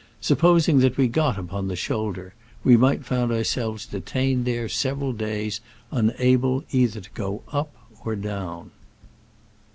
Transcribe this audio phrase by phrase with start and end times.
[0.19, 5.15] Supposing that we got upon "the shoulder," we might find ourselves detained there sev eral
[5.15, 8.71] days, unable either to go up or down.